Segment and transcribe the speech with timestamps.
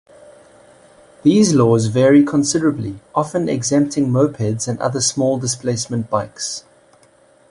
[1.21, 6.63] These laws vary considerably, often exempting mopeds and other small-displacement bikes.